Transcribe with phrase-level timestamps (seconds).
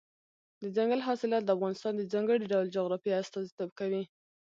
[0.61, 4.03] دځنګل حاصلات د افغانستان د ځانګړي ډول جغرافیه استازیتوب کوي.